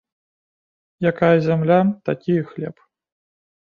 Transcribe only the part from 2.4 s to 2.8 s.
і хлеб